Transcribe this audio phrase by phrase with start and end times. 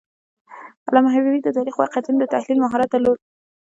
[0.87, 3.19] علامه حبیبي د تاریخي واقعیتونو د تحلیل مهارت درلود.